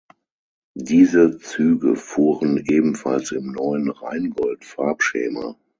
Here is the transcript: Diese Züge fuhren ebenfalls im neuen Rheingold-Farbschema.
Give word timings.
Diese 0.73 1.37
Züge 1.37 1.95
fuhren 1.95 2.57
ebenfalls 2.67 3.31
im 3.31 3.51
neuen 3.51 3.91
Rheingold-Farbschema. 3.91 5.57